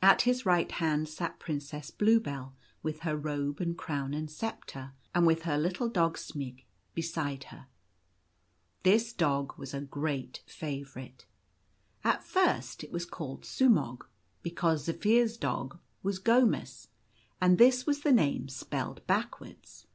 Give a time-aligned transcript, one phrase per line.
[0.00, 5.26] At his right hand sat Princess Bluebell, with her robe and crown and sceptre, and
[5.26, 6.62] with her little dog Smg
[6.94, 7.66] beside her.
[8.84, 11.26] This dog was a great favourite.
[12.04, 14.02] At first it was called Sumog,
[14.40, 16.86] because Zaphir's dog was Gomus,
[17.40, 19.88] and this was the name spelled backwards.